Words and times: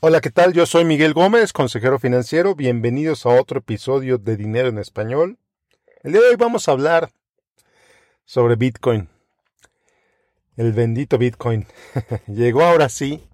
Hola, 0.00 0.20
¿qué 0.20 0.30
tal? 0.30 0.52
Yo 0.52 0.64
soy 0.64 0.84
Miguel 0.84 1.12
Gómez, 1.12 1.52
consejero 1.52 1.98
financiero. 1.98 2.54
Bienvenidos 2.54 3.26
a 3.26 3.30
otro 3.30 3.58
episodio 3.58 4.16
de 4.16 4.36
Dinero 4.36 4.68
en 4.68 4.78
Español. 4.78 5.38
El 6.04 6.12
día 6.12 6.20
de 6.20 6.28
hoy 6.28 6.36
vamos 6.36 6.68
a 6.68 6.70
hablar 6.70 7.10
sobre 8.24 8.54
Bitcoin. 8.54 9.08
El 10.56 10.72
bendito 10.72 11.18
Bitcoin. 11.18 11.66
Llegó 12.28 12.62
ahora 12.62 12.88
sí. 12.88 13.24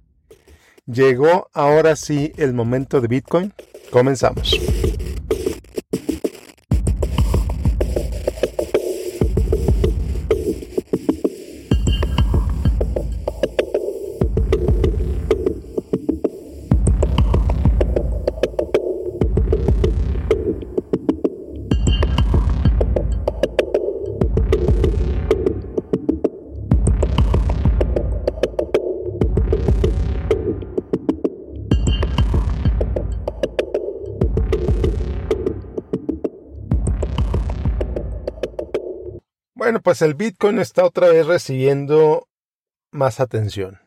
Llegó 0.87 1.51
ahora 1.53 1.97
sí 1.97 2.33
el 2.39 2.55
momento 2.55 3.03
de 3.03 3.09
Bitcoin. 3.09 3.53
Comenzamos. 3.91 4.59
Pues 39.85 40.01
el 40.01 40.15
Bitcoin 40.15 40.59
está 40.59 40.83
otra 40.83 41.09
vez 41.11 41.27
recibiendo 41.27 42.27
más 42.91 43.21
atención. 43.21 43.81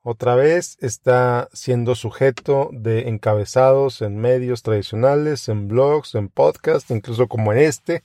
Otra 0.00 0.34
vez 0.36 0.78
está 0.80 1.48
siendo 1.52 1.94
sujeto 1.94 2.70
de 2.72 3.08
encabezados 3.10 4.00
en 4.00 4.16
medios 4.16 4.62
tradicionales, 4.62 5.50
en 5.50 5.68
blogs, 5.68 6.14
en 6.14 6.30
podcasts, 6.30 6.90
incluso 6.90 7.28
como 7.28 7.52
en 7.52 7.58
este. 7.58 8.04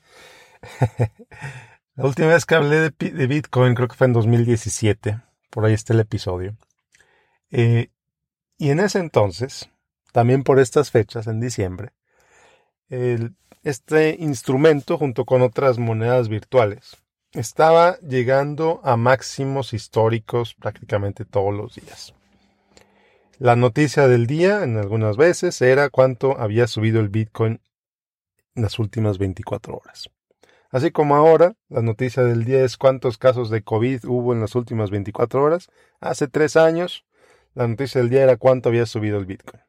La 1.96 2.06
última 2.06 2.28
vez 2.28 2.46
que 2.46 2.56
hablé 2.56 2.90
de, 2.90 3.28
Bitcoin 3.28 3.74
creo 3.74 3.88
que 3.88 3.96
fue 3.96 4.08
en 4.08 4.14
2017. 4.14 5.22
Por 5.50 5.64
ahí 5.64 5.74
está 5.74 5.94
el 5.94 6.02
episodio. 6.02 6.58
Eh, 7.52 7.90
y 8.58 8.72
en 8.72 8.82
ese 8.82 9.00
entonces, 9.00 9.70
también 10.12 10.44
por 10.44 10.60
estas 10.60 10.92
fechas, 10.92 11.28
en 11.28 11.40
diciembre, 11.40 11.94
este 13.64 14.16
instrumento, 14.20 14.98
junto 14.98 15.26
con 15.26 15.42
otras 15.42 15.80
monedas 15.80 16.30
virtuales, 16.30 16.98
estaba 17.34 17.98
llegando 18.00 18.82
a 18.84 18.98
máximos 18.98 19.74
históricos 19.74 20.54
prácticamente 20.56 21.24
todos 21.24 21.54
los 21.54 21.76
días. 21.76 22.14
La 23.40 23.56
noticia 23.56 24.08
del 24.08 24.28
día, 24.28 24.64
en 24.64 24.78
algunas 24.78 25.18
veces, 25.18 25.62
era 25.62 25.90
cuánto 25.90 26.38
había 26.40 26.68
subido 26.68 27.00
el 27.00 27.10
Bitcoin 27.10 27.62
en 28.56 28.64
las 28.64 28.78
últimas 28.78 29.18
24 29.18 29.76
horas. 29.78 30.10
Así 30.70 30.92
como 30.92 31.16
ahora, 31.16 31.56
la 31.68 31.82
noticia 31.82 32.24
del 32.24 32.46
día 32.46 32.64
es 32.64 32.78
cuántos 32.78 33.18
casos 33.18 33.50
de 33.50 33.64
COVID 33.64 34.06
hubo 34.06 34.34
en 34.34 34.42
las 34.42 34.56
últimas 34.56 34.90
24 34.90 35.44
horas. 35.44 35.70
Hace 36.00 36.28
tres 36.28 36.56
años, 36.56 37.06
la 37.54 37.68
noticia 37.68 38.00
del 38.00 38.10
día 38.10 38.24
era 38.24 38.38
cuánto 38.38 38.70
había 38.70 38.86
subido 38.86 39.18
el 39.18 39.26
Bitcoin. 39.26 39.62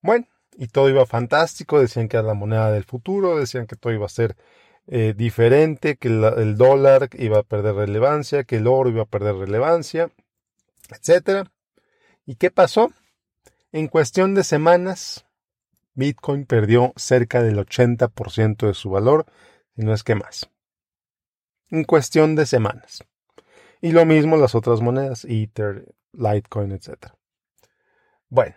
Bueno, 0.00 0.26
y 0.56 0.68
todo 0.68 0.88
iba 0.88 1.06
fantástico, 1.06 1.80
decían 1.80 2.08
que 2.08 2.16
era 2.16 2.26
la 2.26 2.34
moneda 2.34 2.70
del 2.70 2.84
futuro, 2.84 3.38
decían 3.38 3.66
que 3.66 3.76
todo 3.76 3.92
iba 3.92 4.06
a 4.06 4.10
ser 4.10 4.36
eh, 4.86 5.14
diferente, 5.16 5.96
que 5.96 6.08
el, 6.08 6.56
dólar 6.56 7.08
iba 7.12 7.38
a 7.38 7.42
perder 7.42 7.76
relevancia, 7.76 8.44
que 8.44 8.56
el 8.56 8.66
oro 8.66 8.90
iba 8.90 9.02
a 9.02 9.06
perder 9.06 9.36
relevancia, 9.36 10.10
etc. 10.90 11.48
¿Y 12.26 12.34
qué 12.34 12.50
pasó? 12.50 12.90
En 13.72 13.86
cuestión 13.86 14.34
de 14.34 14.42
semanas, 14.42 15.26
Bitcoin 15.94 16.44
perdió 16.44 16.92
cerca 16.96 17.42
del 17.42 17.58
80% 17.58 18.66
de 18.66 18.74
su 18.74 18.90
valor, 18.90 19.26
si 19.76 19.82
no 19.82 19.94
es 19.94 20.02
que 20.02 20.16
más. 20.16 20.50
En 21.68 21.84
cuestión 21.84 22.34
de 22.34 22.46
semanas. 22.46 23.04
Y 23.80 23.92
lo 23.92 24.04
mismo 24.04 24.36
las 24.36 24.54
otras 24.54 24.80
monedas, 24.80 25.24
Ether, 25.24 25.94
Litecoin, 26.12 26.72
etc. 26.72 27.12
Bueno, 28.28 28.56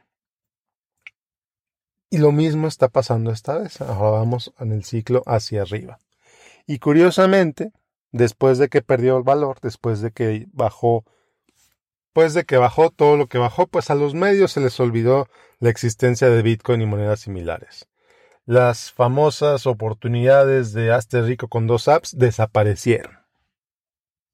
y 2.14 2.20
lo 2.20 2.32
mismo 2.32 2.68
está 2.68 2.90
pasando 2.90 3.32
esta 3.32 3.58
vez. 3.58 3.82
Ahora 3.82 4.20
vamos 4.20 4.54
en 4.60 4.72
el 4.72 4.84
ciclo 4.84 5.24
hacia 5.26 5.64
arriba. 5.64 5.98
Y 6.68 6.78
curiosamente, 6.78 7.72
después 8.12 8.60
de 8.60 8.70
que 8.70 8.84
perdió 8.84 9.18
el 9.18 9.24
valor, 9.24 9.58
después 9.64 10.00
de 10.00 10.12
que 10.12 10.46
bajó, 10.52 11.06
pues 12.14 12.36
de 12.36 12.44
que 12.44 12.58
bajó 12.58 12.92
todo 12.92 13.18
lo 13.18 13.26
que 13.26 13.40
bajó, 13.40 13.66
pues 13.66 13.90
a 13.90 13.96
los 13.96 14.14
medios 14.14 14.52
se 14.52 14.62
les 14.62 14.80
olvidó 14.80 15.28
la 15.58 15.72
existencia 15.72 16.30
de 16.30 16.44
Bitcoin 16.44 16.84
y 16.84 16.86
monedas 16.86 17.22
similares. 17.22 17.88
Las 18.46 18.92
famosas 18.92 19.66
oportunidades 19.66 20.72
de 20.72 20.94
hazte 20.94 21.20
rico 21.24 21.48
con 21.48 21.66
dos 21.66 21.88
apps 21.88 22.16
desaparecieron. 22.16 23.18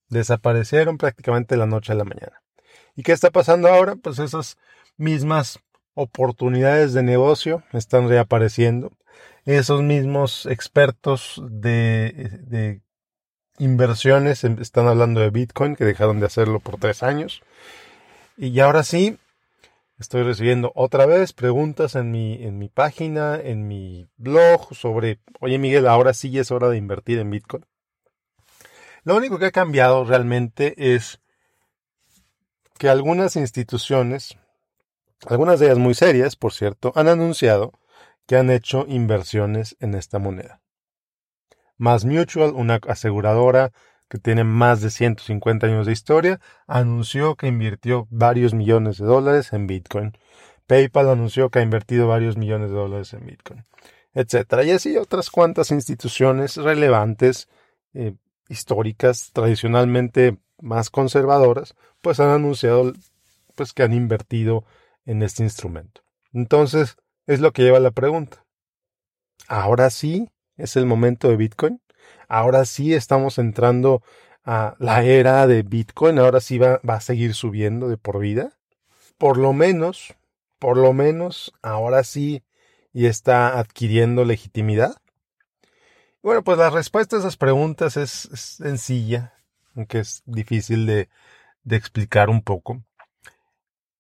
Desaparecieron 0.10 0.98
prácticamente 0.98 1.56
la 1.56 1.66
noche 1.66 1.94
a 1.94 1.96
la 1.96 2.04
mañana. 2.04 2.42
¿Y 2.98 3.04
qué 3.04 3.14
está 3.14 3.32
pasando 3.32 3.70
ahora? 3.70 3.96
Pues 3.96 4.20
esas 4.20 4.58
mismas 4.98 5.62
oportunidades 5.94 6.94
de 6.94 7.04
negocio 7.04 7.64
están 7.74 8.10
reapareciendo. 8.10 8.92
Esos 9.46 9.82
mismos 9.82 10.46
expertos 10.46 11.42
de, 11.50 12.82
inversiones 13.58 14.44
em, 14.44 14.58
están 14.62 14.88
hablando 14.88 15.22
de 15.22 15.30
Bitcoin, 15.30 15.76
que 15.76 15.86
dejaron 15.86 16.20
de 16.20 16.26
hacerlo 16.26 16.60
por 16.60 16.80
tres 16.80 17.04
años. 17.04 17.42
Y 18.38 18.60
ahora 18.60 18.84
sí, 18.84 19.18
estoy 19.98 20.24
recibiendo 20.24 20.72
otra 20.76 21.06
vez 21.06 21.34
preguntas 21.34 21.96
en 21.96 22.12
mi, 22.12 22.42
en 22.44 22.58
mi 22.58 22.70
página, 22.70 23.36
en 23.36 23.68
mi 23.68 24.08
blog 24.18 24.74
sobre, 24.76 25.20
oye 25.42 25.58
Miguel, 25.58 25.88
ahora 25.88 26.14
sí 26.14 26.38
es 26.40 26.52
hora 26.52 26.70
de 26.70 26.78
invertir 26.78 27.20
en 27.20 27.32
Bitcoin. 27.32 27.66
Lo 29.04 29.16
único 29.16 29.40
que 29.40 29.48
ha 29.48 29.52
cambiado 29.52 30.06
realmente 30.06 30.94
es 30.96 31.20
que 32.78 32.90
algunas 32.90 33.36
instituciones 33.36 34.38
algunas 35.28 35.60
de 35.60 35.68
ellas 35.68 35.78
muy 35.78 35.94
serias, 35.94 36.36
por 36.36 36.54
cierto, 36.54 36.92
han 36.96 37.08
anunciado 37.08 37.74
que 38.26 38.38
han 38.38 38.50
hecho 38.50 38.86
inversiones 38.88 39.76
en 39.80 39.96
esta 39.96 40.20
moneda. 40.20 40.62
Mass 41.78 42.06
Mutual, 42.06 42.54
una 42.54 42.80
aseguradora 42.88 43.72
que 44.10 44.18
tiene 44.18 44.44
más 44.44 44.82
de 44.82 44.90
150 44.90 45.68
años 45.68 45.86
de 45.86 45.94
historia, 45.94 46.40
anunció 46.68 47.36
que 47.36 47.48
invirtió 47.48 48.08
varios 48.10 48.54
millones 48.54 48.98
de 48.98 49.06
dólares 49.06 49.54
en 49.54 49.68
Bitcoin. 49.68 50.18
PayPal 50.68 51.10
anunció 51.10 51.50
que 51.50 51.60
ha 51.60 51.62
invertido 51.62 52.08
varios 52.08 52.38
millones 52.38 52.70
de 52.70 52.76
dólares 52.76 53.14
en 53.14 53.26
Bitcoin, 53.26 53.66
etc. 54.14 54.64
Y 54.66 54.72
así 54.72 54.98
otras 54.98 55.30
cuantas 55.30 55.72
instituciones 55.72 56.58
relevantes, 56.58 57.48
eh, 57.94 58.16
históricas, 58.50 59.32
tradicionalmente 59.32 60.38
más 60.62 60.90
conservadoras, 60.90 61.76
pues 62.02 62.20
han 62.20 62.30
anunciado 62.30 62.94
pues 63.56 63.74
que 63.74 63.84
han 63.84 63.94
invertido 63.94 64.66
en 65.06 65.24
este 65.24 65.44
instrumento. 65.44 66.02
Entonces, 66.34 66.98
es 67.26 67.40
lo 67.40 67.54
que 67.54 67.64
lleva 67.64 67.80
la 67.80 67.92
pregunta. 67.92 68.46
Ahora 69.48 69.90
sí 69.90 70.30
es 70.58 70.76
el 70.76 70.86
momento 70.86 71.30
de 71.30 71.38
Bitcoin. 71.38 71.82
Ahora 72.28 72.66
sí 72.66 72.94
estamos 72.94 73.38
entrando 73.38 74.04
a 74.44 74.76
la 74.80 75.04
era 75.04 75.48
de 75.48 75.64
Bitcoin. 75.64 76.20
Ahora 76.20 76.40
sí 76.42 76.58
va, 76.58 76.80
a 76.84 77.02
seguir 77.02 77.34
subiendo 77.34 77.88
de 77.88 77.98
por 77.98 78.20
vida. 78.20 78.58
Por 79.18 79.38
lo 79.38 79.54
menos, 79.54 80.16
por 80.60 80.78
lo 80.78 80.94
menos, 80.94 81.54
ahora 81.62 82.04
sí 82.04 82.44
y 82.94 83.06
está 83.06 83.60
adquiriendo 83.60 84.26
legitimidad. 84.26 84.96
Bueno, 86.22 86.44
pues 86.44 86.58
la 86.58 86.70
respuesta 86.70 87.16
a 87.16 87.20
esas 87.20 87.38
preguntas 87.38 87.96
es, 87.96 88.12
sencilla, 88.12 89.34
aunque 89.76 90.00
es 90.00 90.22
difícil 90.26 90.86
de 90.86 91.10
explicar 91.76 92.30
un 92.30 92.42
poco. 92.42 92.84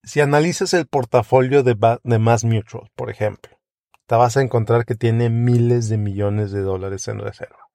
Si 0.03 0.21
analizas 0.21 0.73
el 0.73 0.87
portafolio 0.87 1.63
de, 1.63 1.75
de 2.03 2.19
Mass 2.19 2.43
Mutual, 2.43 2.89
por 2.95 3.09
ejemplo, 3.09 3.59
te 4.07 4.15
vas 4.15 4.37
a 4.37 4.41
encontrar 4.41 4.85
que 4.85 4.95
tiene 4.95 5.29
miles 5.29 5.89
de 5.89 5.97
millones 5.97 6.51
de 6.51 6.61
dólares 6.61 7.07
en 7.07 7.19
reserva. 7.19 7.69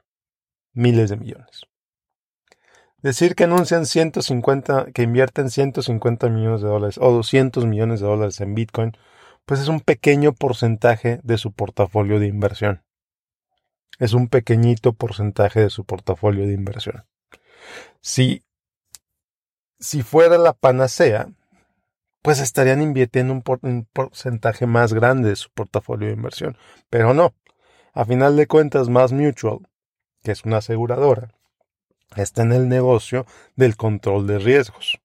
Miles 0.72 1.10
de 1.10 1.16
millones. 1.16 1.66
Decir 3.04 3.34
que 3.34 3.44
anuncian 3.44 3.84
150, 3.84 4.86
que 4.92 5.02
invierten 5.02 5.50
150 5.50 6.30
millones 6.30 6.62
de 6.62 6.68
dólares 6.68 6.98
o 6.98 7.12
200 7.12 7.66
millones 7.66 8.00
de 8.00 8.06
dólares 8.06 8.40
en 8.40 8.54
Bitcoin, 8.54 8.96
pues 9.44 9.60
es 9.60 9.68
un 9.68 9.80
pequeño 9.80 10.32
porcentaje 10.32 11.20
de 11.22 11.36
su 11.36 11.52
portafolio 11.52 12.18
de 12.18 12.26
inversión. 12.26 12.82
Es 13.98 14.14
un 14.14 14.28
pequeñito 14.28 14.94
porcentaje 14.94 15.60
de 15.60 15.70
su 15.70 15.84
portafolio 15.84 16.46
de 16.46 16.54
inversión. 16.54 17.04
Si, 18.00 18.42
si 19.78 20.02
fuera 20.02 20.38
la 20.38 20.52
panacea, 20.52 21.28
pues 22.24 22.40
estarían 22.40 22.80
invirtiendo 22.80 23.34
un, 23.34 23.86
porcentaje 23.92 24.64
más 24.64 24.94
grande 24.94 25.28
de 25.28 25.36
su 25.36 25.50
portafolio 25.50 26.08
de 26.08 26.14
inversión. 26.14 26.56
Pero 26.88 27.12
no. 27.12 27.34
A 27.92 28.06
final 28.06 28.34
de 28.34 28.46
cuentas, 28.46 28.88
Mass 28.88 29.12
Mutual, 29.12 29.58
que 30.22 30.32
es 30.32 30.46
una 30.46 30.56
aseguradora, 30.56 31.34
está 32.16 32.40
en 32.40 32.54
el 32.54 32.70
negocio 32.70 33.26
del 33.56 33.76
control 33.76 34.26
de 34.26 34.38
riesgos. 34.38 35.02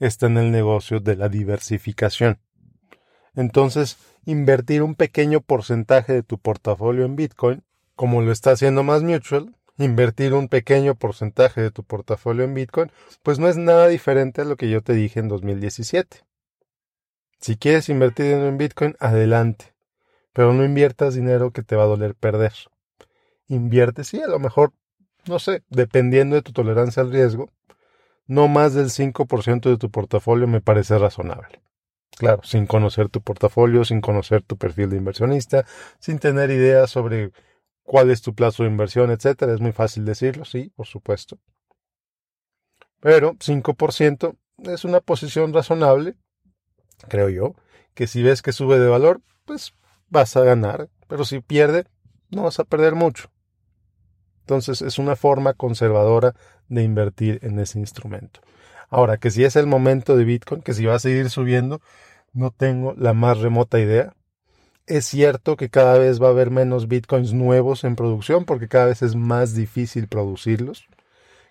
Está 0.00 0.28
en 0.28 0.38
el 0.38 0.50
negocio 0.50 0.98
de 0.98 1.14
la 1.14 1.28
diversificación. 1.28 2.40
Entonces, 3.34 3.98
invertir 4.24 4.82
un 4.82 4.94
pequeño 4.94 5.42
porcentaje 5.42 6.14
de 6.14 6.22
tu 6.22 6.38
portafolio 6.38 7.04
en 7.04 7.16
Bitcoin, 7.16 7.62
como 7.96 8.22
lo 8.22 8.32
está 8.32 8.52
haciendo 8.52 8.82
Más 8.82 9.02
Mutual, 9.02 9.54
invertir 9.76 10.32
un 10.32 10.48
pequeño 10.48 10.94
porcentaje 10.94 11.60
de 11.60 11.70
tu 11.70 11.84
portafolio 11.84 12.44
en 12.44 12.54
Bitcoin, 12.54 12.90
pues 13.22 13.38
no 13.38 13.50
es 13.50 13.58
nada 13.58 13.88
diferente 13.88 14.40
a 14.40 14.46
lo 14.46 14.56
que 14.56 14.70
yo 14.70 14.80
te 14.80 14.94
dije 14.94 15.20
en 15.20 15.28
2017. 15.28 16.31
Si 17.42 17.56
quieres 17.56 17.88
invertir 17.88 18.26
en 18.26 18.56
Bitcoin, 18.56 18.94
adelante, 19.00 19.74
pero 20.32 20.52
no 20.52 20.64
inviertas 20.64 21.16
dinero 21.16 21.50
que 21.50 21.64
te 21.64 21.74
va 21.74 21.82
a 21.82 21.86
doler 21.86 22.14
perder. 22.14 22.52
Invierte, 23.48 24.04
sí, 24.04 24.22
a 24.22 24.28
lo 24.28 24.38
mejor, 24.38 24.72
no 25.26 25.40
sé, 25.40 25.64
dependiendo 25.68 26.36
de 26.36 26.42
tu 26.42 26.52
tolerancia 26.52 27.02
al 27.02 27.10
riesgo, 27.10 27.50
no 28.28 28.46
más 28.46 28.74
del 28.74 28.90
5% 28.90 29.70
de 29.70 29.76
tu 29.76 29.90
portafolio 29.90 30.46
me 30.46 30.60
parece 30.60 30.96
razonable. 30.98 31.60
Claro, 32.16 32.44
sin 32.44 32.66
conocer 32.66 33.08
tu 33.08 33.20
portafolio, 33.22 33.84
sin 33.84 34.00
conocer 34.00 34.42
tu 34.42 34.56
perfil 34.56 34.90
de 34.90 34.98
inversionista, 34.98 35.66
sin 35.98 36.20
tener 36.20 36.52
ideas 36.52 36.90
sobre 36.90 37.32
cuál 37.82 38.12
es 38.12 38.22
tu 38.22 38.36
plazo 38.36 38.62
de 38.62 38.68
inversión, 38.68 39.10
etcétera. 39.10 39.52
Es 39.52 39.60
muy 39.60 39.72
fácil 39.72 40.04
decirlo, 40.04 40.44
sí, 40.44 40.72
por 40.76 40.86
supuesto. 40.86 41.40
Pero 43.00 43.34
5% 43.40 44.36
es 44.58 44.84
una 44.84 45.00
posición 45.00 45.52
razonable, 45.52 46.14
creo 47.08 47.28
yo, 47.28 47.54
que 47.94 48.06
si 48.06 48.22
ves 48.22 48.42
que 48.42 48.52
sube 48.52 48.78
de 48.78 48.88
valor, 48.88 49.20
pues 49.44 49.74
vas 50.08 50.36
a 50.36 50.44
ganar, 50.44 50.88
pero 51.08 51.24
si 51.24 51.40
pierde, 51.40 51.86
no 52.30 52.44
vas 52.44 52.58
a 52.58 52.64
perder 52.64 52.94
mucho. 52.94 53.30
Entonces 54.40 54.82
es 54.82 54.98
una 54.98 55.16
forma 55.16 55.54
conservadora 55.54 56.34
de 56.68 56.82
invertir 56.82 57.38
en 57.42 57.58
ese 57.58 57.78
instrumento. 57.78 58.40
Ahora, 58.88 59.16
que 59.16 59.30
si 59.30 59.44
es 59.44 59.56
el 59.56 59.66
momento 59.66 60.16
de 60.16 60.24
Bitcoin, 60.24 60.62
que 60.62 60.74
si 60.74 60.84
va 60.84 60.96
a 60.96 60.98
seguir 60.98 61.30
subiendo, 61.30 61.80
no 62.32 62.50
tengo 62.50 62.94
la 62.96 63.14
más 63.14 63.38
remota 63.38 63.78
idea. 63.78 64.14
Es 64.86 65.06
cierto 65.06 65.56
que 65.56 65.70
cada 65.70 65.96
vez 65.98 66.20
va 66.20 66.26
a 66.26 66.30
haber 66.30 66.50
menos 66.50 66.88
bitcoins 66.88 67.32
nuevos 67.32 67.84
en 67.84 67.94
producción 67.94 68.44
porque 68.44 68.68
cada 68.68 68.86
vez 68.86 69.02
es 69.02 69.14
más 69.14 69.54
difícil 69.54 70.08
producirlos. 70.08 70.86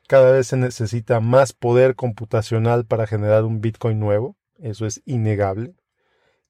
Cada 0.07 0.31
vez 0.31 0.47
se 0.47 0.57
necesita 0.57 1.19
más 1.19 1.53
poder 1.53 1.95
computacional 1.95 2.85
para 2.85 3.07
generar 3.07 3.45
un 3.45 3.61
bitcoin 3.61 3.99
nuevo. 3.99 4.35
Eso 4.61 4.85
es 4.85 5.01
innegable. 5.05 5.73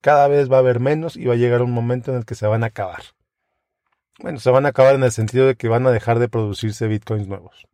Cada 0.02 0.28
vez 0.28 0.52
va 0.52 0.58
a 0.58 0.60
haber 0.60 0.80
menos 0.80 1.16
y 1.16 1.25
va 1.25 1.34
a 1.34 1.38
llegar 1.38 1.62
un 1.62 1.72
momento 1.72 2.12
en 2.12 2.18
el 2.18 2.25
que 2.25 2.36
se 2.36 2.48
van 2.48 2.63
a 2.63 2.68
acabar. 2.68 3.04
Bueno, 4.19 4.40
se 4.40 4.52
van 4.52 4.66
a 4.66 4.69
acabar 4.69 4.96
en 4.96 5.04
el 5.04 5.12
sentido 5.12 5.48
de 5.48 5.56
que 5.56 5.69
van 5.69 5.86
a 5.88 5.92
dejar 5.92 6.19
de 6.19 6.30
producirse 6.30 6.88
bitcoins 6.88 7.28
nuevos. 7.28 7.68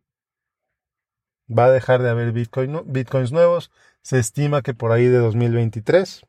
Va 1.50 1.66
a 1.66 1.70
dejar 1.70 2.02
de 2.02 2.10
haber 2.10 2.32
bitcoins 2.32 3.32
nuevos. 3.32 3.70
Se 4.02 4.18
estima 4.18 4.62
que 4.62 4.74
por 4.74 4.92
ahí 4.92 5.06
de 5.06 5.18
2023 5.18 6.22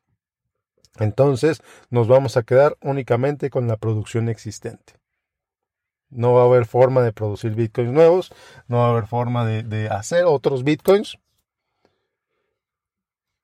entonces 0.98 1.62
nos 1.88 2.08
vamos 2.08 2.36
a 2.36 2.42
quedar 2.42 2.76
únicamente 2.82 3.50
con 3.50 3.68
la 3.68 3.76
producción 3.76 4.28
existente. 4.28 4.94
No 6.10 6.34
va 6.34 6.42
a 6.42 6.46
haber 6.46 6.66
forma 6.66 7.02
de 7.02 7.12
producir 7.12 7.54
bitcoins 7.54 7.92
nuevos, 7.92 8.32
no 8.66 8.78
va 8.78 8.88
a 8.88 8.90
haber 8.90 9.06
forma 9.06 9.46
de, 9.46 9.88
hacer 9.88 10.24
otros 10.24 10.64
bitcoins. 10.64 11.18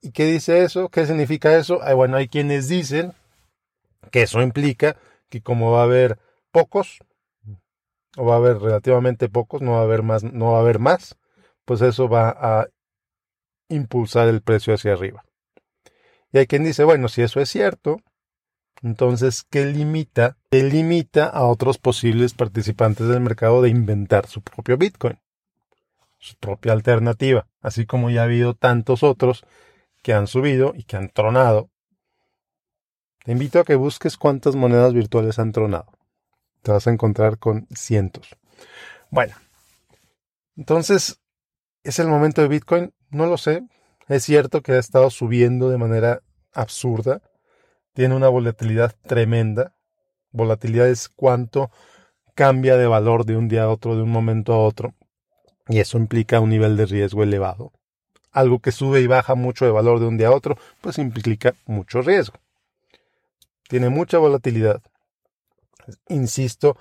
¿Y 0.01 0.13
qué 0.13 0.25
dice 0.27 0.63
eso? 0.63 0.89
¿Qué 0.89 1.07
significa 1.07 1.57
eso? 1.57 1.81
bueno, 1.95 2.17
hay 2.17 2.29
quienes 2.29 2.69
dicen 2.69 3.13
que 4.11 4.23
eso 4.23 4.43
implica 4.43 4.97
que 5.29 5.43
como 5.43 5.73
va 5.73 5.81
a 5.81 5.85
haber 5.85 6.19
pocos, 6.51 6.99
o 8.17 8.25
va 8.25 8.35
a 8.35 8.39
haber 8.39 8.59
relativamente 8.59 9.29
pocos, 9.29 9.63
no 9.63 9.73
va 9.73 9.81
a 9.81 9.83
haber 9.83 10.03
más, 10.03 10.23
no 10.23 10.53
va 10.53 10.59
a 10.59 10.61
haber 10.61 10.79
más, 10.79 11.17
pues 11.65 11.83
eso 11.83 12.09
va 12.09 12.31
a 12.31 12.69
impulsar 13.69 14.29
el 14.29 14.43
precio 14.43 14.75
hacia 14.75 14.93
arriba. 14.93 15.25
Y 16.33 16.39
hay 16.39 16.47
quien 16.47 16.65
dice, 16.65 16.85
bueno, 16.85 17.09
si 17.09 17.23
eso 17.23 17.41
es 17.41 17.49
cierto, 17.49 18.01
entonces, 18.83 19.43
¿qué 19.43 19.65
limita? 19.65 20.37
¿Qué 20.51 20.63
limita 20.63 21.27
a 21.27 21.45
otros 21.45 21.79
posibles 21.79 22.35
participantes 22.35 23.09
del 23.09 23.21
mercado 23.21 23.63
de 23.63 23.71
inventar 23.71 24.27
su 24.27 24.43
propio 24.43 24.77
Bitcoin? 24.77 25.19
Su 26.19 26.37
propia 26.37 26.73
alternativa. 26.73 27.47
Así 27.61 27.87
como 27.87 28.11
ya 28.11 28.23
ha 28.23 28.25
habido 28.25 28.55
tantos 28.55 29.03
otros 29.03 29.45
que 30.07 30.15
han 30.15 30.29
subido 30.29 30.73
y 30.77 30.85
que 30.85 30.97
han 30.97 31.09
tronado. 31.09 31.69
Te 33.25 33.33
invito 33.33 33.59
a 33.59 33.65
que 33.65 33.75
busques 33.75 34.17
cuántas 34.17 34.55
monedas 34.55 34.95
virtuales 34.95 35.41
han 35.41 35.51
tronado. 35.51 35.87
Te 36.63 36.71
vas 36.71 36.87
a 36.87 36.93
encontrar 36.93 37.41
con 37.41 37.67
cientos. 37.75 38.29
Bueno, 39.11 39.35
entonces, 40.57 41.21
¿es 41.83 41.99
el 41.99 42.07
momento 42.07 42.41
de 42.41 42.47
Bitcoin? 42.47 42.95
No 43.11 43.27
lo 43.27 43.37
sé. 43.37 43.65
Es 44.07 44.23
cierto 44.23 44.63
que 44.63 44.75
ha 44.75 44.79
estado 44.79 45.11
subiendo 45.11 45.71
de 45.71 45.79
manera 45.79 46.23
absurda, 46.53 47.21
tiene 47.93 48.15
una 48.15 48.29
volatilidad 48.29 48.95
tremenda. 49.09 49.75
Volatilidad 50.31 50.87
es 50.89 51.09
cuánto 51.09 51.73
cambia 52.37 52.77
de 52.77 52.87
valor 52.87 53.25
de 53.25 53.37
un 53.37 53.49
día 53.49 53.65
a 53.65 53.71
otro, 53.71 53.97
de 53.97 54.03
un 54.03 54.13
momento 54.13 54.53
a 54.53 54.59
otro, 54.59 54.95
y 55.67 55.81
eso 55.81 55.99
implica 55.99 56.39
un 56.39 56.51
nivel 56.51 56.77
de 56.77 56.87
riesgo 56.87 57.25
elevado. 57.25 57.73
Algo 58.37 58.59
que 58.59 58.71
sube 58.71 59.01
y 59.01 59.07
baja 59.07 59.35
mucho 59.35 59.65
de 59.65 59.71
valor 59.71 59.99
de 59.99 60.05
un 60.05 60.19
día 60.19 60.29
a 60.29 60.35
otro, 60.35 60.59
pues 60.83 60.99
implica 60.99 61.55
mucho 61.65 62.03
riesgo. 62.03 62.39
Tiene 63.67 63.89
mucha 63.89 64.19
volatilidad. 64.19 64.83
Insisto, 66.11 66.77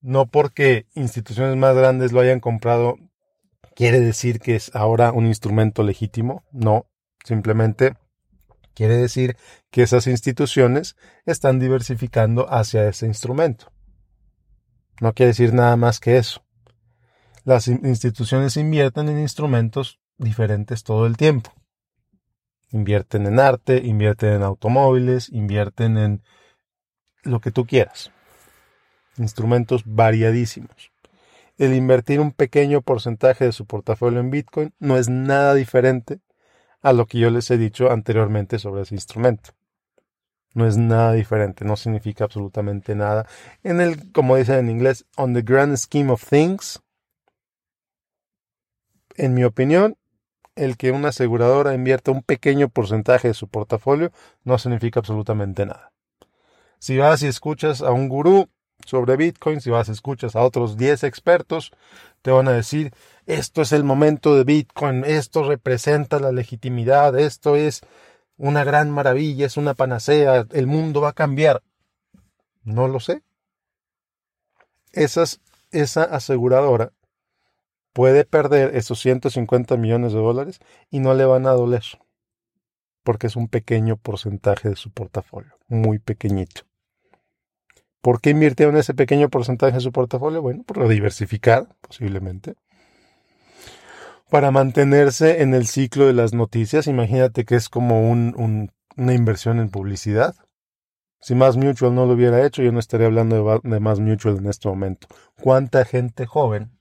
no 0.00 0.26
porque 0.26 0.86
instituciones 0.96 1.56
más 1.56 1.76
grandes 1.76 2.10
lo 2.10 2.18
hayan 2.18 2.40
comprado 2.40 2.96
quiere 3.76 4.00
decir 4.00 4.40
que 4.40 4.56
es 4.56 4.74
ahora 4.74 5.12
un 5.12 5.26
instrumento 5.26 5.84
legítimo. 5.84 6.42
No, 6.50 6.86
simplemente 7.24 7.94
quiere 8.74 8.96
decir 8.96 9.36
que 9.70 9.82
esas 9.82 10.08
instituciones 10.08 10.96
están 11.24 11.60
diversificando 11.60 12.52
hacia 12.52 12.88
ese 12.88 13.06
instrumento. 13.06 13.70
No 15.00 15.12
quiere 15.12 15.28
decir 15.28 15.54
nada 15.54 15.76
más 15.76 16.00
que 16.00 16.16
eso. 16.16 16.42
Las 17.44 17.68
instituciones 17.68 18.56
invierten 18.56 19.08
en 19.08 19.20
instrumentos 19.20 20.00
diferentes 20.18 20.84
todo 20.84 21.06
el 21.06 21.16
tiempo. 21.16 21.52
Invierten 22.72 23.26
en 23.26 23.38
arte, 23.38 23.78
invierten 23.84 24.34
en 24.34 24.42
automóviles, 24.42 25.28
invierten 25.30 25.96
en 25.96 26.22
lo 27.22 27.40
que 27.40 27.50
tú 27.50 27.66
quieras. 27.66 28.10
Instrumentos 29.18 29.82
variadísimos 29.86 30.90
el 31.58 31.74
invertir 31.74 32.20
un 32.20 32.32
pequeño 32.32 32.82
porcentaje 32.82 33.44
de 33.44 33.52
su 33.52 33.66
portafolio 33.66 34.20
en 34.20 34.30
Bitcoin 34.30 34.74
no 34.78 34.96
es 34.96 35.08
nada 35.08 35.54
diferente 35.54 36.20
a 36.82 36.92
lo 36.92 37.06
que 37.06 37.18
yo 37.18 37.30
les 37.30 37.50
he 37.50 37.56
dicho 37.56 37.90
anteriormente 37.90 38.58
sobre 38.58 38.82
ese 38.82 38.94
instrumento. 38.94 39.50
No 40.54 40.66
es 40.66 40.76
nada 40.76 41.12
diferente, 41.12 41.64
no 41.64 41.76
significa 41.76 42.24
absolutamente 42.24 42.94
nada. 42.94 43.26
En 43.62 43.80
el, 43.80 44.12
como 44.12 44.36
dicen 44.36 44.56
en 44.56 44.70
inglés, 44.70 45.04
on 45.16 45.34
the 45.34 45.42
grand 45.42 45.76
scheme 45.76 46.10
of 46.10 46.24
things, 46.24 46.80
en 49.16 49.34
mi 49.34 49.44
opinión, 49.44 49.96
el 50.56 50.76
que 50.76 50.90
una 50.90 51.10
aseguradora 51.10 51.74
invierta 51.74 52.10
un 52.10 52.22
pequeño 52.22 52.68
porcentaje 52.68 53.28
de 53.28 53.34
su 53.34 53.48
portafolio 53.48 54.10
no 54.42 54.58
significa 54.58 55.00
absolutamente 55.00 55.66
nada. 55.66 55.92
Si 56.78 56.96
vas 56.96 57.22
y 57.22 57.26
escuchas 57.26 57.82
a 57.82 57.92
un 57.92 58.08
gurú 58.08 58.48
sobre 58.84 59.16
Bitcoin, 59.16 59.60
si 59.60 59.70
vas 59.70 59.88
a 59.88 59.92
escuchas 59.92 60.34
a 60.34 60.42
otros 60.42 60.76
10 60.76 61.04
expertos, 61.04 61.72
te 62.22 62.30
van 62.30 62.48
a 62.48 62.52
decir, 62.52 62.92
esto 63.26 63.62
es 63.62 63.72
el 63.72 63.84
momento 63.84 64.34
de 64.34 64.44
Bitcoin, 64.44 65.04
esto 65.04 65.46
representa 65.48 66.18
la 66.18 66.32
legitimidad, 66.32 67.18
esto 67.18 67.56
es 67.56 67.82
una 68.36 68.64
gran 68.64 68.90
maravilla, 68.90 69.46
es 69.46 69.56
una 69.56 69.74
panacea, 69.74 70.46
el 70.50 70.66
mundo 70.66 71.00
va 71.00 71.10
a 71.10 71.14
cambiar. 71.14 71.62
No 72.64 72.88
lo 72.88 73.00
sé. 73.00 73.22
Esas, 74.92 75.40
esa 75.70 76.02
aseguradora 76.04 76.92
puede 77.96 78.26
perder 78.26 78.76
esos 78.76 79.00
150 79.00 79.78
millones 79.78 80.12
de 80.12 80.18
dólares 80.18 80.60
y 80.90 81.00
no 81.00 81.14
le 81.14 81.24
van 81.24 81.46
a 81.46 81.52
doler, 81.52 81.82
porque 83.02 83.26
es 83.26 83.36
un 83.36 83.48
pequeño 83.48 83.96
porcentaje 83.96 84.68
de 84.68 84.76
su 84.76 84.90
portafolio, 84.90 85.56
muy 85.66 85.98
pequeñito. 85.98 86.64
¿Por 88.02 88.20
qué 88.20 88.28
invirtieron 88.28 88.76
ese 88.76 88.92
pequeño 88.92 89.30
porcentaje 89.30 89.76
en 89.76 89.80
su 89.80 89.92
portafolio? 89.92 90.42
Bueno, 90.42 90.62
por 90.64 90.76
lo 90.76 90.90
diversificar, 90.90 91.68
posiblemente. 91.80 92.56
Para 94.28 94.50
mantenerse 94.50 95.40
en 95.40 95.54
el 95.54 95.66
ciclo 95.66 96.06
de 96.06 96.12
las 96.12 96.34
noticias, 96.34 96.88
imagínate 96.88 97.46
que 97.46 97.54
es 97.54 97.70
como 97.70 98.10
una 98.10 99.14
inversión 99.14 99.58
en 99.58 99.70
publicidad. 99.70 100.34
Si 101.18 101.34
Más 101.34 101.56
Mutual 101.56 101.94
no 101.94 102.04
lo 102.04 102.12
hubiera 102.12 102.44
hecho, 102.44 102.62
yo 102.62 102.72
no 102.72 102.78
estaría 102.78 103.06
hablando 103.06 103.60
de, 103.62 103.70
de 103.70 103.80
Más 103.80 104.00
Mutual 104.00 104.36
en 104.36 104.48
este 104.48 104.68
momento. 104.68 105.08
¿Cuánta 105.40 105.86
gente 105.86 106.26
joven 106.26 106.75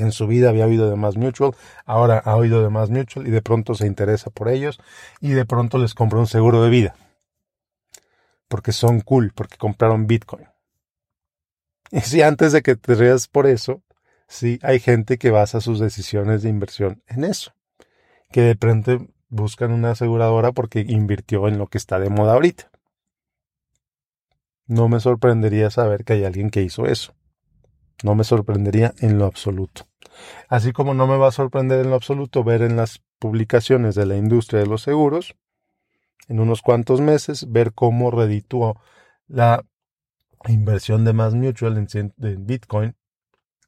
en 0.00 0.12
su 0.12 0.26
vida 0.26 0.48
había 0.48 0.66
oído 0.66 0.88
de 0.88 0.96
Más 0.96 1.16
Mutual, 1.16 1.52
ahora 1.84 2.18
ha 2.18 2.36
oído 2.36 2.62
de 2.62 2.70
Más 2.70 2.90
Mutual 2.90 3.26
y 3.26 3.30
de 3.30 3.42
pronto 3.42 3.74
se 3.74 3.86
interesa 3.86 4.30
por 4.30 4.48
ellos 4.48 4.80
y 5.20 5.30
de 5.30 5.44
pronto 5.44 5.78
les 5.78 5.94
compra 5.94 6.18
un 6.18 6.26
seguro 6.26 6.62
de 6.62 6.70
vida? 6.70 6.94
porque 8.48 8.72
son 8.72 9.00
cool, 9.02 9.32
porque 9.34 9.56
compraron 9.56 10.06
Bitcoin. 10.06 10.48
Y 11.90 12.00
si 12.00 12.22
antes 12.22 12.52
de 12.52 12.62
que 12.62 12.76
te 12.76 12.94
rías 12.94 13.28
por 13.28 13.46
eso, 13.46 13.82
sí 14.26 14.58
hay 14.62 14.80
gente 14.80 15.18
que 15.18 15.30
basa 15.30 15.60
sus 15.60 15.78
decisiones 15.78 16.42
de 16.42 16.48
inversión 16.48 17.02
en 17.06 17.24
eso. 17.24 17.52
Que 18.30 18.42
de 18.42 18.56
pronto 18.56 19.06
buscan 19.28 19.72
una 19.72 19.92
aseguradora 19.92 20.52
porque 20.52 20.80
invirtió 20.80 21.48
en 21.48 21.58
lo 21.58 21.66
que 21.68 21.78
está 21.78 21.98
de 21.98 22.10
moda 22.10 22.34
ahorita. 22.34 22.70
No 24.66 24.88
me 24.88 25.00
sorprendería 25.00 25.70
saber 25.70 26.04
que 26.04 26.14
hay 26.14 26.24
alguien 26.24 26.50
que 26.50 26.62
hizo 26.62 26.86
eso. 26.86 27.14
No 28.02 28.14
me 28.14 28.24
sorprendería 28.24 28.94
en 28.98 29.18
lo 29.18 29.24
absoluto. 29.24 29.87
Así 30.48 30.72
como 30.72 30.94
no 30.94 31.06
me 31.06 31.16
va 31.16 31.28
a 31.28 31.32
sorprender 31.32 31.80
en 31.80 31.90
lo 31.90 31.96
absoluto 31.96 32.44
ver 32.44 32.62
en 32.62 32.76
las 32.76 33.02
publicaciones 33.18 33.94
de 33.94 34.06
la 34.06 34.16
industria 34.16 34.60
de 34.60 34.66
los 34.66 34.82
seguros, 34.82 35.36
en 36.28 36.40
unos 36.40 36.62
cuantos 36.62 37.00
meses, 37.00 37.50
ver 37.50 37.72
cómo 37.72 38.10
redituó 38.10 38.80
la 39.26 39.64
inversión 40.46 41.04
de 41.04 41.12
Mass 41.12 41.34
Mutual 41.34 41.76
en, 41.76 42.46
Bitcoin. 42.46 42.96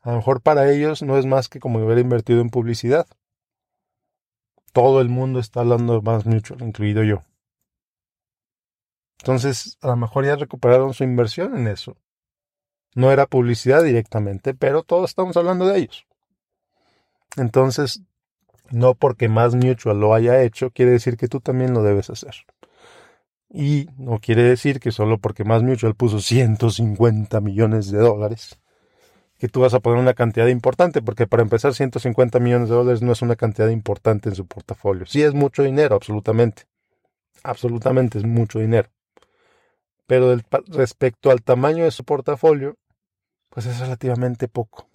A 0.02 0.10
lo 0.10 0.16
mejor 0.16 0.40
para 0.40 0.70
ellos 0.70 1.02
no 1.02 1.18
es 1.18 1.26
más 1.26 1.48
que 1.48 1.60
como 1.60 1.78
haber 1.80 1.98
invertido 1.98 2.40
en 2.40 2.50
publicidad. 2.50 3.06
Todo 4.72 5.00
el 5.00 5.08
mundo 5.08 5.40
está 5.40 5.60
hablando 5.60 5.94
de 5.94 6.02
Mass 6.02 6.26
Mutual, 6.26 6.62
incluido 6.62 7.02
yo. 7.02 7.22
Entonces, 9.20 9.76
a 9.82 9.88
lo 9.88 9.96
mejor 9.96 10.24
ya 10.24 10.36
recuperaron 10.36 10.94
su 10.94 11.04
inversión 11.04 11.56
en 11.56 11.68
eso. 11.68 11.96
No 12.94 13.12
era 13.12 13.26
publicidad 13.26 13.82
directamente, 13.82 14.54
pero 14.54 14.82
todos 14.82 15.10
estamos 15.10 15.36
hablando 15.36 15.66
de 15.66 15.78
ellos. 15.78 16.06
Entonces, 17.36 18.02
no 18.70 18.94
porque 18.94 19.28
más 19.28 19.54
Mutual 19.54 20.00
lo 20.00 20.14
haya 20.14 20.42
hecho, 20.42 20.70
quiere 20.70 20.92
decir 20.92 21.16
que 21.16 21.28
tú 21.28 21.40
también 21.40 21.74
lo 21.74 21.82
debes 21.82 22.10
hacer. 22.10 22.34
Y 23.52 23.88
no 23.98 24.20
quiere 24.20 24.42
decir 24.42 24.78
que 24.78 24.92
solo 24.92 25.18
porque 25.18 25.44
más 25.44 25.62
Mutual 25.62 25.94
puso 25.94 26.20
150 26.20 27.40
millones 27.40 27.90
de 27.90 27.98
dólares, 27.98 28.60
que 29.38 29.48
tú 29.48 29.60
vas 29.60 29.74
a 29.74 29.80
poner 29.80 29.98
una 29.98 30.14
cantidad 30.14 30.46
importante, 30.46 31.02
porque 31.02 31.26
para 31.26 31.42
empezar 31.42 31.74
150 31.74 32.38
millones 32.40 32.68
de 32.68 32.74
dólares 32.74 33.02
no 33.02 33.12
es 33.12 33.22
una 33.22 33.36
cantidad 33.36 33.68
importante 33.68 34.28
en 34.28 34.34
su 34.34 34.46
portafolio. 34.46 35.06
Sí 35.06 35.22
es 35.22 35.34
mucho 35.34 35.62
dinero, 35.62 35.96
absolutamente. 35.96 36.64
Absolutamente 37.42 38.18
es 38.18 38.24
mucho 38.24 38.58
dinero. 38.58 38.90
Pero 40.06 40.36
respecto 40.66 41.30
al 41.30 41.42
tamaño 41.42 41.84
de 41.84 41.90
su 41.90 42.04
portafolio, 42.04 42.76
pues 43.48 43.64
es 43.66 43.78
relativamente 43.80 44.46
poco. 44.46 44.89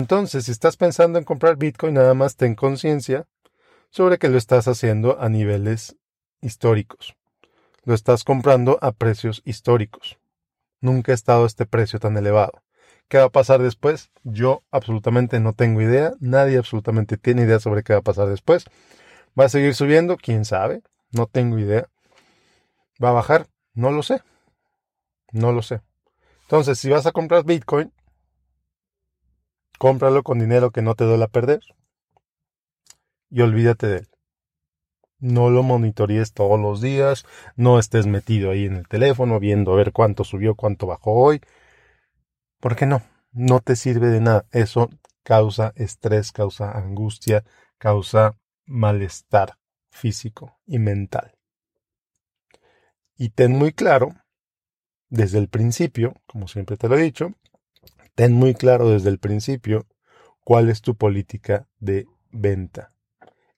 Entonces, 0.00 0.46
si 0.46 0.50
estás 0.50 0.78
pensando 0.78 1.18
en 1.18 1.26
comprar 1.26 1.58
Bitcoin, 1.58 1.92
nada 1.92 2.14
más 2.14 2.34
ten 2.34 2.54
conciencia 2.54 3.26
sobre 3.90 4.16
que 4.16 4.30
lo 4.30 4.38
estás 4.38 4.66
haciendo 4.66 5.20
a 5.20 5.28
niveles 5.28 5.94
históricos. 6.40 7.16
Lo 7.84 7.92
estás 7.92 8.24
comprando 8.24 8.78
a 8.80 8.92
precios 8.92 9.42
históricos. 9.44 10.18
Nunca 10.80 11.12
ha 11.12 11.14
estado 11.14 11.44
este 11.44 11.66
precio 11.66 11.98
tan 11.98 12.16
elevado. 12.16 12.62
¿Qué 13.08 13.18
va 13.18 13.24
a 13.24 13.30
pasar 13.30 13.60
después? 13.60 14.10
Yo 14.24 14.62
absolutamente 14.70 15.38
no 15.38 15.52
tengo 15.52 15.82
idea. 15.82 16.14
Nadie 16.18 16.56
absolutamente 16.56 17.18
tiene 17.18 17.42
idea 17.42 17.60
sobre 17.60 17.82
qué 17.82 17.92
va 17.92 17.98
a 17.98 18.02
pasar 18.02 18.28
después. 18.28 18.64
¿Va 19.38 19.44
a 19.44 19.48
seguir 19.50 19.74
subiendo? 19.74 20.16
¿Quién 20.16 20.46
sabe? 20.46 20.80
No 21.12 21.26
tengo 21.26 21.58
idea. 21.58 21.90
¿Va 23.04 23.10
a 23.10 23.12
bajar? 23.12 23.48
No 23.74 23.90
lo 23.90 24.02
sé. 24.02 24.22
No 25.30 25.52
lo 25.52 25.60
sé. 25.60 25.82
Entonces, 26.44 26.78
si 26.78 26.88
vas 26.88 27.04
a 27.04 27.12
comprar 27.12 27.44
Bitcoin, 27.44 27.92
cómpralo 29.80 30.22
con 30.22 30.38
dinero 30.38 30.72
que 30.72 30.82
no 30.82 30.94
te 30.94 31.04
duele 31.04 31.26
perder 31.28 31.62
y 33.30 33.40
olvídate 33.40 33.86
de 33.86 33.96
él. 34.00 34.08
No 35.20 35.48
lo 35.48 35.62
monitorees 35.62 36.34
todos 36.34 36.60
los 36.60 36.82
días, 36.82 37.24
no 37.56 37.78
estés 37.78 38.06
metido 38.06 38.50
ahí 38.50 38.66
en 38.66 38.76
el 38.76 38.86
teléfono 38.86 39.40
viendo 39.40 39.72
a 39.72 39.76
ver 39.76 39.92
cuánto 39.92 40.22
subió, 40.22 40.54
cuánto 40.54 40.86
bajó 40.86 41.12
hoy. 41.12 41.40
¿Por 42.60 42.76
qué 42.76 42.84
no? 42.84 43.00
No 43.32 43.60
te 43.60 43.74
sirve 43.74 44.08
de 44.08 44.20
nada. 44.20 44.44
Eso 44.52 44.90
causa 45.22 45.72
estrés, 45.76 46.30
causa 46.30 46.72
angustia, 46.72 47.44
causa 47.78 48.36
malestar 48.66 49.56
físico 49.90 50.58
y 50.66 50.78
mental. 50.78 51.32
Y 53.16 53.30
ten 53.30 53.52
muy 53.52 53.72
claro 53.72 54.14
desde 55.08 55.38
el 55.38 55.48
principio, 55.48 56.12
como 56.26 56.48
siempre 56.48 56.76
te 56.76 56.86
lo 56.86 56.98
he 56.98 57.02
dicho, 57.02 57.32
ten 58.14 58.32
muy 58.32 58.54
claro 58.54 58.90
desde 58.90 59.08
el 59.08 59.18
principio 59.18 59.86
cuál 60.44 60.68
es 60.68 60.82
tu 60.82 60.94
política 60.94 61.68
de 61.78 62.06
venta. 62.30 62.92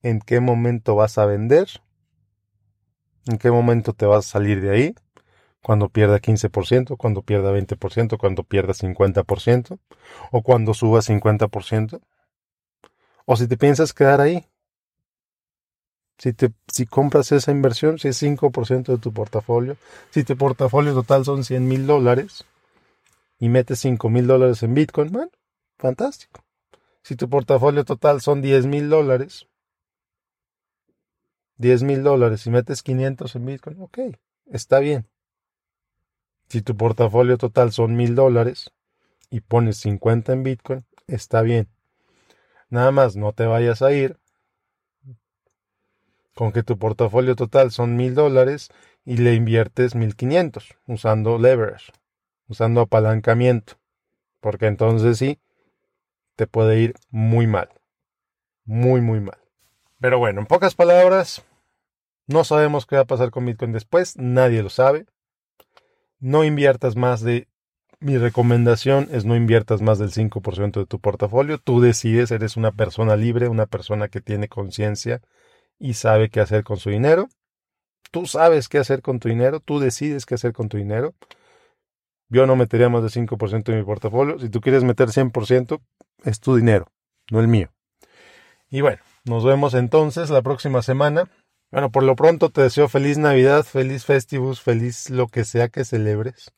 En 0.02 0.20
qué 0.20 0.40
momento 0.40 0.94
vas 0.94 1.18
a 1.18 1.26
vender. 1.26 1.68
En 3.26 3.38
qué 3.38 3.50
momento 3.50 3.92
te 3.92 4.06
vas 4.06 4.26
a 4.26 4.30
salir 4.30 4.60
de 4.60 4.70
ahí. 4.70 4.94
Cuando 5.62 5.88
pierda 5.88 6.18
15%, 6.18 6.96
cuando 6.96 7.22
pierda 7.22 7.52
20%, 7.52 8.18
cuando 8.18 8.42
pierda 8.42 8.74
50%, 8.74 9.78
o 10.32 10.42
cuando 10.42 10.74
suba 10.74 11.00
50%. 11.00 12.00
O 13.26 13.36
si 13.36 13.46
te 13.46 13.56
piensas 13.56 13.92
quedar 13.92 14.20
ahí, 14.20 14.44
si, 16.18 16.32
te, 16.32 16.52
si 16.66 16.86
compras 16.86 17.30
esa 17.32 17.52
inversión, 17.52 17.98
si 17.98 18.08
es 18.08 18.20
5% 18.20 18.92
de 18.92 18.98
tu 18.98 19.12
portafolio, 19.12 19.76
si 20.10 20.24
tu 20.24 20.36
portafolio 20.36 20.94
total 20.94 21.24
son 21.24 21.44
100 21.44 21.66
mil 21.66 21.86
dólares 21.86 22.44
y 23.42 23.48
metes 23.48 23.80
5 23.80 24.08
mil 24.08 24.28
dólares 24.28 24.62
en 24.62 24.72
Bitcoin, 24.72 25.10
bueno, 25.10 25.32
fantástico. 25.76 26.44
Si 27.02 27.16
tu 27.16 27.28
portafolio 27.28 27.84
total 27.84 28.20
son 28.20 28.40
10 28.40 28.66
mil 28.66 28.88
dólares, 28.88 29.48
10 31.56 31.82
mil 31.82 32.04
dólares 32.04 32.46
y 32.46 32.50
metes 32.50 32.84
500 32.84 33.34
en 33.34 33.44
Bitcoin, 33.44 33.80
ok, 33.80 33.98
está 34.46 34.78
bien. 34.78 35.08
Si 36.46 36.62
tu 36.62 36.76
portafolio 36.76 37.36
total 37.36 37.72
son 37.72 37.96
mil 37.96 38.14
dólares 38.14 38.70
y 39.28 39.40
pones 39.40 39.78
50 39.78 40.34
en 40.34 40.44
Bitcoin, 40.44 40.86
está 41.08 41.42
bien. 41.42 41.68
Nada 42.70 42.92
más 42.92 43.16
no 43.16 43.32
te 43.32 43.46
vayas 43.46 43.82
a 43.82 43.90
ir 43.90 44.20
con 46.36 46.52
que 46.52 46.62
tu 46.62 46.78
portafolio 46.78 47.34
total 47.34 47.72
son 47.72 47.96
mil 47.96 48.14
dólares 48.14 48.70
y 49.04 49.16
le 49.16 49.34
inviertes 49.34 49.96
mil 49.96 50.14
quinientos 50.14 50.76
usando 50.86 51.38
leverage, 51.38 51.90
usando 52.52 52.82
apalancamiento, 52.82 53.74
porque 54.40 54.66
entonces 54.66 55.18
sí 55.18 55.40
te 56.36 56.46
puede 56.46 56.78
ir 56.80 56.94
muy 57.10 57.46
mal, 57.46 57.68
muy 58.64 59.00
muy 59.00 59.20
mal. 59.20 59.38
Pero 60.00 60.18
bueno, 60.18 60.40
en 60.40 60.46
pocas 60.46 60.74
palabras, 60.74 61.44
no 62.26 62.44
sabemos 62.44 62.86
qué 62.86 62.96
va 62.96 63.02
a 63.02 63.06
pasar 63.06 63.30
con 63.30 63.46
Bitcoin 63.46 63.72
después, 63.72 64.16
nadie 64.16 64.62
lo 64.62 64.70
sabe. 64.70 65.06
No 66.20 66.44
inviertas 66.44 66.94
más 66.94 67.22
de 67.22 67.48
mi 68.00 68.18
recomendación 68.18 69.08
es 69.12 69.24
no 69.24 69.36
inviertas 69.36 69.80
más 69.80 69.98
del 69.98 70.10
5% 70.10 70.80
de 70.80 70.86
tu 70.86 70.98
portafolio. 70.98 71.58
Tú 71.58 71.80
decides, 71.80 72.32
eres 72.32 72.56
una 72.56 72.72
persona 72.72 73.16
libre, 73.16 73.48
una 73.48 73.66
persona 73.66 74.08
que 74.08 74.20
tiene 74.20 74.48
conciencia 74.48 75.22
y 75.78 75.94
sabe 75.94 76.28
qué 76.28 76.40
hacer 76.40 76.64
con 76.64 76.78
su 76.78 76.90
dinero. 76.90 77.28
Tú 78.10 78.26
sabes 78.26 78.68
qué 78.68 78.78
hacer 78.78 79.02
con 79.02 79.20
tu 79.20 79.28
dinero, 79.28 79.60
tú 79.60 79.78
decides 79.78 80.26
qué 80.26 80.34
hacer 80.34 80.52
con 80.52 80.68
tu 80.68 80.76
dinero. 80.76 81.14
Yo 82.32 82.46
no 82.46 82.56
metería 82.56 82.88
más 82.88 83.02
del 83.02 83.28
5% 83.28 83.64
de 83.64 83.76
mi 83.76 83.84
portafolio. 83.84 84.38
Si 84.38 84.48
tú 84.48 84.62
quieres 84.62 84.84
meter 84.84 85.08
100%, 85.08 85.82
es 86.24 86.40
tu 86.40 86.56
dinero, 86.56 86.86
no 87.30 87.40
el 87.40 87.46
mío. 87.46 87.68
Y 88.70 88.80
bueno, 88.80 89.02
nos 89.26 89.44
vemos 89.44 89.74
entonces 89.74 90.30
la 90.30 90.40
próxima 90.40 90.80
semana. 90.80 91.28
Bueno, 91.70 91.90
por 91.90 92.04
lo 92.04 92.16
pronto 92.16 92.48
te 92.48 92.62
deseo 92.62 92.88
feliz 92.88 93.18
Navidad, 93.18 93.64
feliz 93.64 94.06
Festivus, 94.06 94.62
feliz 94.62 95.10
lo 95.10 95.28
que 95.28 95.44
sea 95.44 95.68
que 95.68 95.84
celebres. 95.84 96.52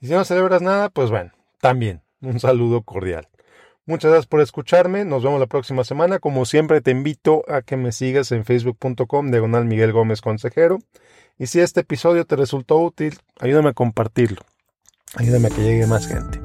Y 0.00 0.06
si 0.06 0.14
no 0.14 0.24
celebras 0.24 0.62
nada, 0.62 0.88
pues 0.88 1.10
bueno, 1.10 1.30
también 1.60 2.00
un 2.22 2.40
saludo 2.40 2.80
cordial. 2.80 3.28
Muchas 3.84 4.12
gracias 4.12 4.28
por 4.28 4.40
escucharme. 4.40 5.04
Nos 5.04 5.22
vemos 5.22 5.40
la 5.40 5.46
próxima 5.46 5.84
semana. 5.84 6.20
Como 6.20 6.46
siempre, 6.46 6.80
te 6.80 6.90
invito 6.90 7.44
a 7.48 7.60
que 7.60 7.76
me 7.76 7.92
sigas 7.92 8.32
en 8.32 8.46
facebook.com 8.46 9.30
diagonal 9.30 9.66
Miguel 9.66 9.92
Gómez 9.92 10.22
Consejero. 10.22 10.78
Y 11.36 11.48
si 11.48 11.60
este 11.60 11.80
episodio 11.80 12.24
te 12.24 12.36
resultó 12.36 12.78
útil, 12.78 13.18
ayúdame 13.40 13.68
a 13.68 13.74
compartirlo. 13.74 14.40
Ayúdame 15.16 15.48
a 15.48 15.50
que 15.50 15.62
llegue 15.62 15.86
más 15.86 16.06
gente. 16.06 16.40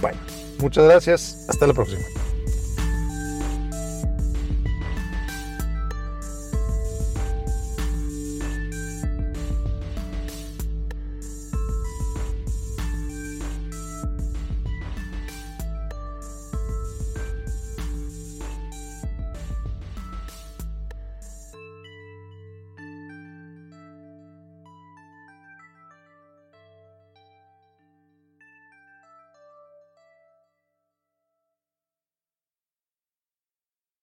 Bueno, 0.00 0.18
muchas 0.58 0.84
gracias. 0.84 1.44
Hasta 1.48 1.66
la 1.66 1.74
próxima. 1.74 2.02